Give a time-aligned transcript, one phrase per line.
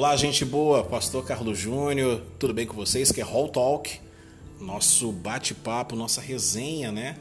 [0.00, 3.12] Olá, gente boa, Pastor Carlos Júnior, tudo bem com vocês?
[3.12, 4.00] Que é Hall Talk,
[4.58, 7.18] nosso bate-papo, nossa resenha, né?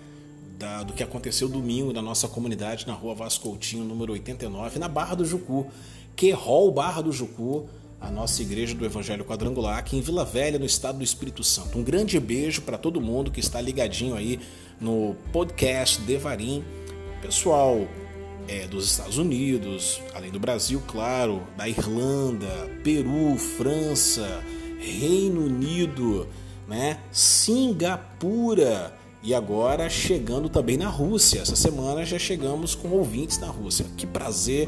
[0.58, 4.88] Da, do que aconteceu domingo na nossa comunidade na rua Vasco Coutinho, número 89, na
[4.88, 5.68] Barra do Jucu.
[6.16, 7.68] Que Hall Barra do Jucu,
[8.00, 11.78] a nossa igreja do Evangelho Quadrangular, aqui em Vila Velha, no estado do Espírito Santo.
[11.78, 14.40] Um grande beijo para todo mundo que está ligadinho aí
[14.80, 16.64] no podcast Devarim.
[17.22, 17.86] Pessoal,
[18.50, 22.48] é, dos Estados Unidos, além do Brasil, claro, da Irlanda,
[22.84, 24.44] Peru, França,
[24.80, 26.28] Reino Unido,
[26.68, 27.00] né?
[27.12, 31.42] Singapura e agora chegando também na Rússia.
[31.42, 33.86] Essa semana já chegamos com ouvintes na Rússia.
[33.96, 34.68] Que prazer,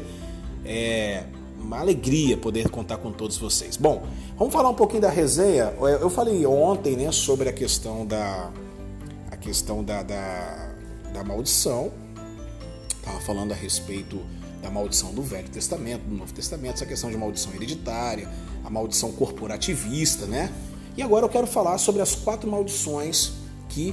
[0.64, 1.24] é
[1.58, 3.76] uma alegria poder contar com todos vocês.
[3.76, 4.04] Bom,
[4.38, 5.74] vamos falar um pouquinho da resenha.
[6.00, 8.52] Eu falei ontem, né, sobre a questão da
[9.28, 10.72] a questão da, da,
[11.12, 11.90] da maldição
[13.02, 14.24] Estava falando a respeito
[14.62, 18.28] da maldição do Velho Testamento, do Novo Testamento, essa questão de maldição hereditária,
[18.64, 20.52] a maldição corporativista, né?
[20.96, 23.32] E agora eu quero falar sobre as quatro maldições
[23.68, 23.92] que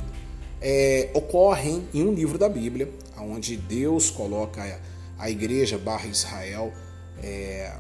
[0.62, 4.80] é, ocorrem em um livro da Bíblia, onde Deus coloca
[5.18, 6.72] a igreja barra Israel
[7.24, 7.76] é,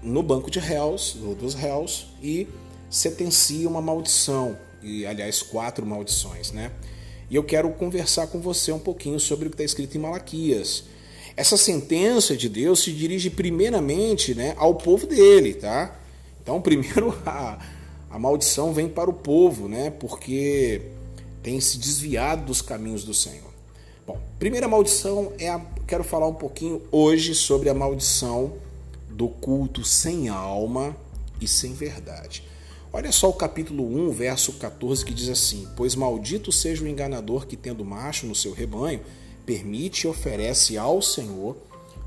[0.00, 2.46] no banco de réus, dos réus, e
[2.88, 6.70] sentencia uma maldição, e aliás, quatro maldições, né?
[7.30, 10.84] E eu quero conversar com você um pouquinho sobre o que está escrito em Malaquias.
[11.36, 15.96] Essa sentença de Deus se dirige primeiramente né, ao povo dele, tá?
[16.42, 17.58] Então, primeiro a,
[18.10, 19.90] a maldição vem para o povo, né?
[19.90, 20.82] Porque
[21.42, 23.52] tem se desviado dos caminhos do Senhor.
[24.06, 28.54] Bom, primeira maldição é a, quero falar um pouquinho hoje sobre a maldição
[29.10, 30.96] do culto sem alma
[31.40, 32.42] e sem verdade.
[32.90, 37.46] Olha só o capítulo 1, verso 14, que diz assim: Pois maldito seja o enganador
[37.46, 39.00] que, tendo macho no seu rebanho,
[39.44, 41.56] permite e oferece ao Senhor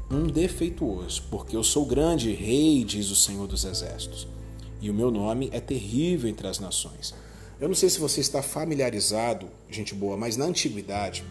[0.10, 4.28] um defeituoso, porque eu sou grande rei, diz o Senhor dos Exércitos,
[4.82, 7.14] e o meu nome é terrível entre as nações.
[7.60, 11.24] Eu não sei se você está familiarizado, gente boa, mas na antiguidade,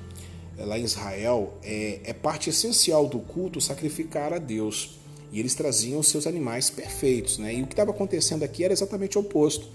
[0.56, 4.99] lá em Israel, é, é parte essencial do culto sacrificar a Deus.
[5.32, 7.38] E eles traziam seus animais perfeitos.
[7.38, 7.54] Né?
[7.54, 9.68] E o que estava acontecendo aqui era exatamente o oposto.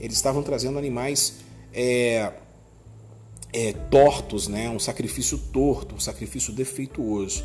[0.00, 1.34] Eles estavam trazendo animais
[1.72, 2.32] é,
[3.52, 4.68] é, tortos, né?
[4.68, 7.44] um sacrifício torto, um sacrifício defeituoso.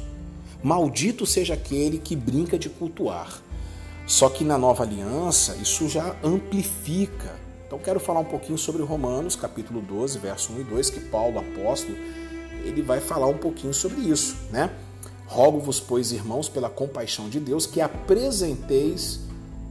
[0.63, 3.41] Maldito seja aquele que brinca de cultuar.
[4.05, 7.35] Só que na nova aliança isso já amplifica.
[7.65, 11.39] Então quero falar um pouquinho sobre Romanos, capítulo 12, verso 1 e 2, que Paulo,
[11.39, 11.97] apóstolo,
[12.63, 14.69] ele vai falar um pouquinho sobre isso, né?
[15.27, 19.21] Rogo-vos, pois, irmãos, pela compaixão de Deus, que apresenteis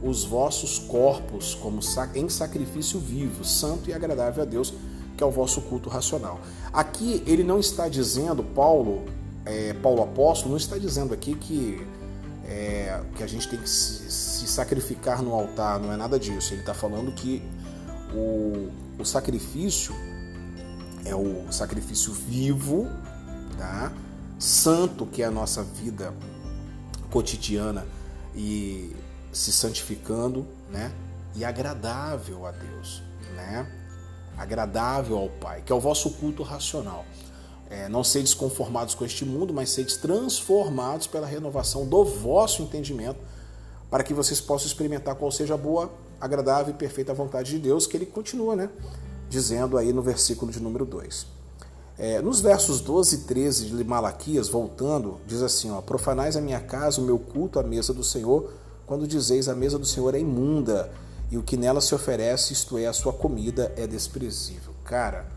[0.03, 1.79] os vossos corpos como
[2.13, 4.73] em sacrifício vivo, santo e agradável a Deus,
[5.15, 6.39] que é o vosso culto racional.
[6.73, 9.03] Aqui ele não está dizendo, Paulo,
[9.45, 11.85] é, Paulo apóstolo, não está dizendo aqui que,
[12.45, 16.53] é, que a gente tem que se, se, sacrificar no altar, não é nada disso.
[16.53, 17.41] Ele está falando que
[18.13, 18.69] o,
[18.99, 19.95] o sacrifício
[21.05, 22.87] é o sacrifício vivo,
[23.57, 23.91] tá?
[24.43, 26.13] Santo que é a nossa vida
[27.09, 27.87] cotidiana
[28.35, 28.93] e
[29.31, 30.91] se santificando, né?
[31.33, 33.01] E agradável a Deus,
[33.35, 33.65] né?
[34.37, 37.05] Agradável ao Pai, que é o vosso culto racional.
[37.69, 43.19] É, não sedes conformados com este mundo, mas sedes transformados pela renovação do vosso entendimento,
[43.89, 45.89] para que vocês possam experimentar qual seja a boa,
[46.19, 48.69] agradável e perfeita vontade de Deus, que ele continua, né?
[49.29, 51.42] Dizendo aí no versículo de número 2.
[51.97, 56.59] É, nos versos 12 e 13 de Malaquias, voltando, diz assim: ó, Profanais a minha
[56.59, 58.51] casa, o meu culto à mesa do Senhor,
[58.85, 60.91] quando dizeis a mesa do Senhor é imunda,
[61.29, 64.73] e o que nela se oferece, isto é, a sua comida, é desprezível.
[64.83, 65.27] Cara,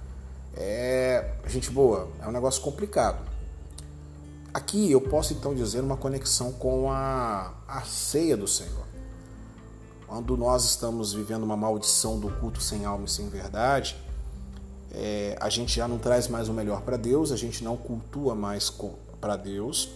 [0.57, 1.35] é.
[1.47, 3.19] Gente boa, é um negócio complicado.
[4.53, 8.87] Aqui eu posso então dizer uma conexão com a, a ceia do Senhor.
[10.07, 13.97] Quando nós estamos vivendo uma maldição do culto sem alma e sem verdade,
[14.99, 18.35] é, a gente já não traz mais o melhor para Deus, a gente não cultua
[18.35, 18.73] mais
[19.21, 19.91] para Deus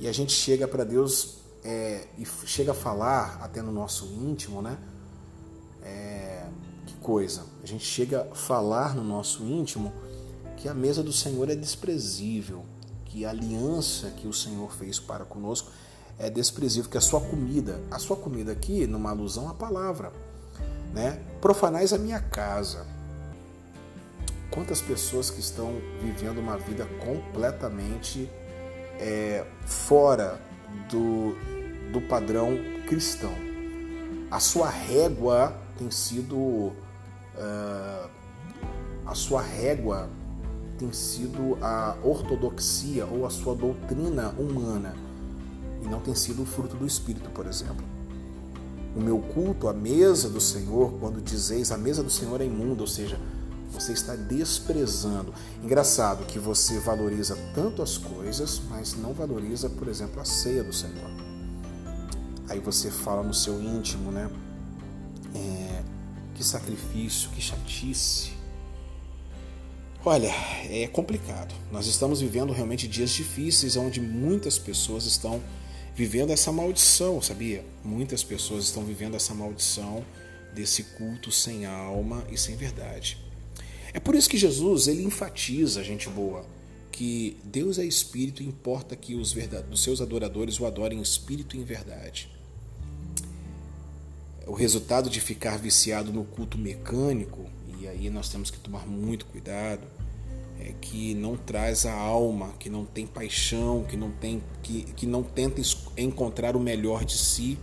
[0.00, 4.62] e a gente chega para Deus é, e chega a falar até no nosso íntimo,
[4.62, 4.78] né?
[5.82, 6.46] É,
[6.86, 7.44] que coisa!
[7.62, 9.92] A gente chega a falar no nosso íntimo
[10.56, 12.64] que a mesa do Senhor é desprezível,
[13.04, 15.70] que a aliança que o Senhor fez para conosco
[16.18, 20.14] é desprezível, que a sua comida, a sua comida aqui, numa alusão à palavra,
[20.94, 21.22] né?
[21.42, 22.86] Profanais a minha casa.
[24.50, 28.28] Quantas pessoas que estão vivendo uma vida completamente
[28.98, 30.40] é, fora
[30.90, 31.34] do,
[31.92, 33.32] do padrão cristão.
[34.30, 36.36] A sua régua tem sido.
[36.36, 38.10] Uh,
[39.06, 40.08] a sua régua
[40.78, 44.94] tem sido a ortodoxia ou a sua doutrina humana
[45.82, 47.84] e não tem sido o fruto do Espírito, por exemplo.
[48.94, 52.82] o meu culto à mesa do Senhor, quando dizeis a mesa do Senhor é imunda,
[52.82, 53.18] ou seja,
[53.72, 55.32] você está desprezando.
[55.62, 60.72] Engraçado que você valoriza tanto as coisas, mas não valoriza, por exemplo, a ceia do
[60.72, 61.10] Senhor.
[62.48, 64.28] Aí você fala no seu íntimo, né?
[65.34, 65.82] É,
[66.34, 68.32] que sacrifício, que chatice.
[70.04, 70.34] Olha,
[70.68, 71.54] é complicado.
[71.70, 75.40] Nós estamos vivendo realmente dias difíceis onde muitas pessoas estão
[75.94, 77.64] vivendo essa maldição, sabia?
[77.84, 80.04] Muitas pessoas estão vivendo essa maldição
[80.54, 83.29] desse culto sem alma e sem verdade.
[83.92, 86.44] É por isso que Jesus ele enfatiza, gente boa,
[86.92, 89.34] que Deus é espírito e importa que os,
[89.70, 92.30] os seus adoradores o adorem em espírito e em verdade.
[94.46, 97.46] O resultado de ficar viciado no culto mecânico,
[97.80, 99.86] e aí nós temos que tomar muito cuidado,
[100.60, 105.06] é, que não traz a alma, que não tem paixão, que não, tem, que, que
[105.06, 105.62] não tenta
[105.96, 107.58] encontrar o melhor de si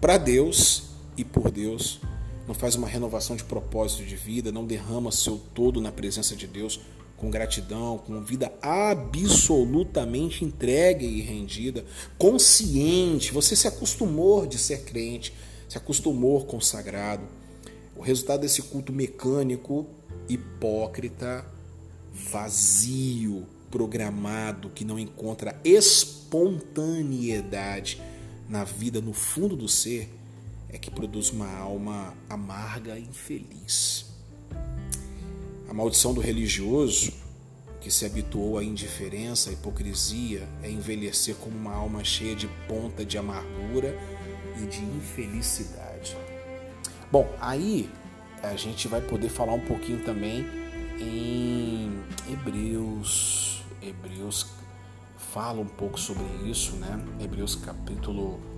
[0.00, 0.84] para Deus
[1.16, 2.00] e por Deus,
[2.46, 6.46] não faz uma renovação de propósito de vida, não derrama seu todo na presença de
[6.46, 6.80] Deus
[7.22, 11.84] com gratidão, com vida absolutamente entregue e rendida,
[12.18, 13.32] consciente.
[13.32, 15.32] Você se acostumou de ser crente,
[15.68, 17.22] se acostumou consagrado.
[17.96, 19.86] O resultado desse culto mecânico,
[20.28, 21.46] hipócrita,
[22.12, 28.02] vazio, programado, que não encontra espontaneidade
[28.48, 30.08] na vida, no fundo do ser,
[30.72, 34.06] é que produz uma alma amarga e infeliz.
[35.68, 37.12] A maldição do religioso,
[37.80, 43.04] que se habituou à indiferença, à hipocrisia, é envelhecer como uma alma cheia de ponta
[43.04, 43.98] de amargura
[44.62, 46.16] e de infelicidade.
[47.10, 47.90] Bom, aí
[48.42, 50.46] a gente vai poder falar um pouquinho também
[50.98, 53.62] em Hebreus.
[53.82, 54.46] Hebreus
[55.16, 57.04] fala um pouco sobre isso, né?
[57.20, 58.51] Hebreus capítulo.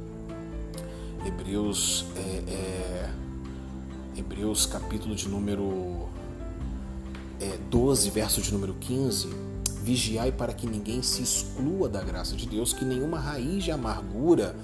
[1.24, 2.04] Hebreus.
[2.16, 3.10] É, é,
[4.16, 6.08] Hebreus capítulo de número
[7.40, 9.28] é, 12, verso de número 15.
[9.82, 14.54] Vigiai para que ninguém se exclua da graça de Deus, que nenhuma raiz de amargura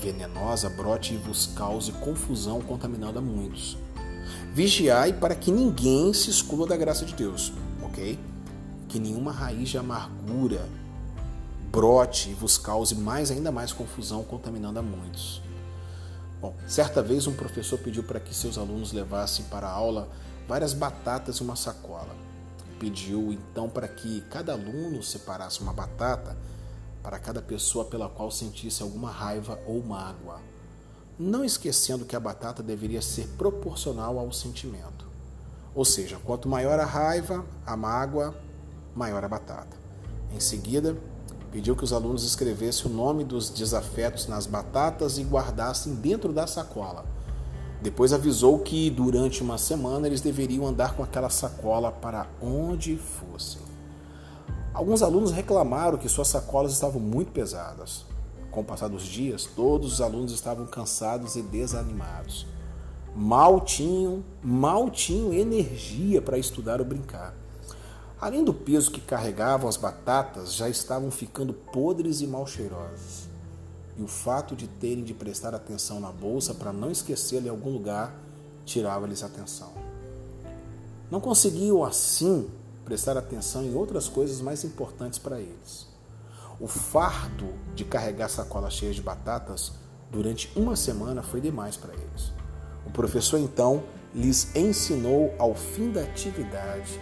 [0.00, 3.76] venenosa brote e vos cause confusão, contaminando a muitos.
[4.54, 7.52] Vigiai para que ninguém se exclua da graça de Deus,
[7.82, 8.18] ok?
[8.88, 10.66] Que nenhuma raiz de amargura
[11.70, 15.42] brote e vos cause mais ainda mais confusão, contaminando a muitos.
[16.46, 20.08] Bom, certa vez um professor pediu para que seus alunos levassem para a aula
[20.46, 22.14] várias batatas e uma sacola.
[22.78, 26.36] Pediu então para que cada aluno separasse uma batata
[27.02, 30.40] para cada pessoa pela qual sentisse alguma raiva ou mágoa
[31.18, 35.04] não esquecendo que a batata deveria ser proporcional ao sentimento.
[35.74, 38.36] Ou seja, quanto maior a raiva, a mágoa,
[38.94, 39.76] maior a batata.
[40.32, 40.96] Em seguida,
[41.50, 46.46] pediu que os alunos escrevessem o nome dos desafetos nas batatas e guardassem dentro da
[46.46, 47.04] sacola.
[47.82, 53.60] Depois avisou que durante uma semana eles deveriam andar com aquela sacola para onde fossem.
[54.72, 58.04] Alguns alunos reclamaram que suas sacolas estavam muito pesadas.
[58.50, 62.46] Com o passar dos dias, todos os alunos estavam cansados e desanimados.
[63.14, 67.34] Mal tinham, mal tinham energia para estudar ou brincar.
[68.18, 73.28] Além do peso que carregavam as batatas, já estavam ficando podres e mal cheirosas.
[73.98, 77.70] E o fato de terem de prestar atenção na bolsa para não esquecê-la em algum
[77.70, 78.14] lugar
[78.64, 79.70] tirava-lhes atenção.
[81.10, 82.50] Não conseguiam assim
[82.84, 85.86] prestar atenção em outras coisas mais importantes para eles.
[86.58, 89.72] O fardo de carregar sacolas cheias de batatas
[90.10, 92.32] durante uma semana foi demais para eles.
[92.86, 93.82] O professor então
[94.14, 96.98] lhes ensinou ao fim da atividade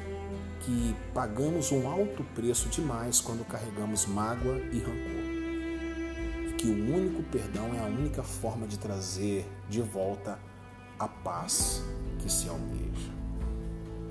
[0.65, 6.49] que pagamos um alto preço demais quando carregamos mágoa e rancor.
[6.49, 10.39] E que o único perdão é a única forma de trazer de volta
[10.99, 11.83] a paz
[12.19, 13.13] que se almeja.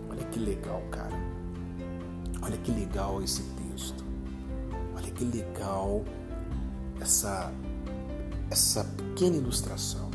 [0.09, 1.15] Olha que legal, cara.
[2.41, 3.63] Olha que legal esse texto
[5.13, 6.03] que legal
[6.99, 7.51] essa,
[8.49, 10.12] essa pequena ilustração.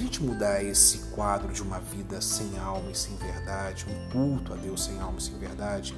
[0.00, 4.54] A gente mudar esse quadro de uma vida sem alma e sem verdade, um culto
[4.54, 5.94] a Deus sem alma e sem verdade,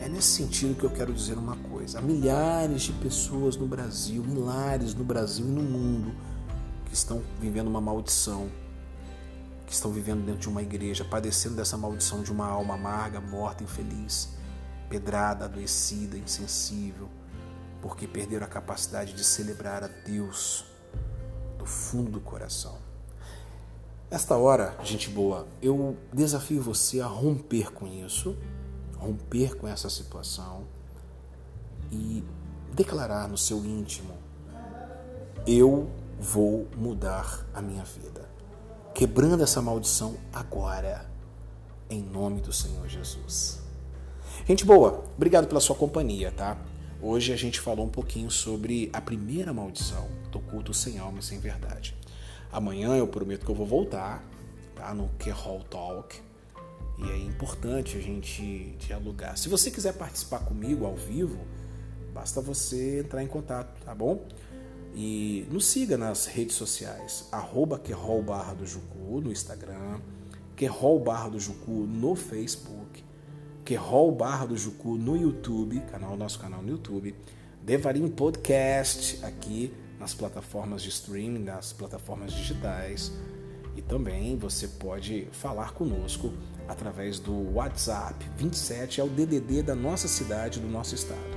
[0.00, 1.98] é nesse sentido que eu quero dizer uma coisa.
[1.98, 6.14] Há milhares de pessoas no Brasil, milhares no Brasil e no mundo,
[6.84, 8.48] que estão vivendo uma maldição,
[9.66, 13.64] que estão vivendo dentro de uma igreja, padecendo dessa maldição de uma alma amarga, morta,
[13.64, 14.28] infeliz
[14.88, 17.08] pedrada, adoecida, insensível,
[17.82, 20.75] porque perderam a capacidade de celebrar a Deus
[21.66, 22.76] fundo do coração.
[24.10, 28.36] Nesta hora, gente boa, eu desafio você a romper com isso,
[28.96, 30.64] romper com essa situação
[31.90, 32.24] e
[32.72, 34.26] declarar no seu íntimo
[35.46, 38.28] eu vou mudar a minha vida.
[38.92, 41.08] Quebrando essa maldição agora,
[41.88, 43.60] em nome do Senhor Jesus.
[44.44, 46.56] Gente boa, obrigado pela sua companhia, tá?
[47.08, 51.22] Hoje a gente falou um pouquinho sobre a primeira maldição do culto sem alma e
[51.22, 51.96] sem verdade.
[52.50, 54.28] Amanhã eu prometo que eu vou voltar,
[54.74, 54.92] tá?
[54.92, 56.20] No Hall Talk.
[56.98, 59.38] E é importante a gente dialogar.
[59.38, 61.38] Se você quiser participar comigo ao vivo,
[62.12, 64.26] basta você entrar em contato, tá bom?
[64.92, 70.00] E nos siga nas redes sociais, arroba Querol Barra do Jucu no Instagram,
[70.56, 72.75] Querol Barra do Jucu no Facebook,
[73.66, 77.12] Querol Barra do Jucu no YouTube, canal nosso canal no YouTube,
[77.60, 83.10] Devarim Podcast aqui nas plataformas de streaming, nas plataformas digitais.
[83.74, 86.32] E também você pode falar conosco
[86.68, 91.36] através do WhatsApp 27, é o DDD da nossa cidade, do nosso estado.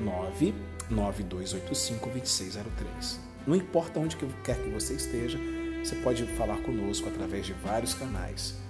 [0.00, 3.20] 99285 2603.
[3.46, 5.38] Não importa onde quer que você esteja,
[5.84, 8.63] você pode falar conosco através de vários canais.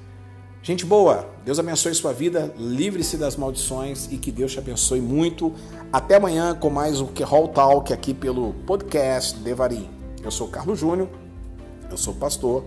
[0.65, 5.53] Gente boa, Deus abençoe sua vida, livre-se das maldições e que Deus te abençoe muito.
[5.93, 9.91] Até amanhã com mais um Hall Talk aqui pelo podcast Devarim.
[10.23, 11.11] Eu sou Carlos Júnior,
[11.91, 12.65] eu sou pastor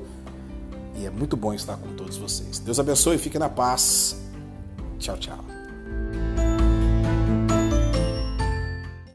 [0.96, 2.60] e é muito bom estar com todos vocês.
[2.60, 4.16] Deus abençoe fique na paz.
[5.00, 5.57] Tchau, tchau.